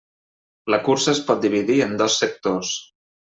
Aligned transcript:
La 0.73 0.79
cursa 0.87 1.13
es 1.17 1.21
pot 1.27 1.43
dividir 1.43 1.77
en 1.87 1.93
dos 2.01 2.17
sectors. 2.23 2.73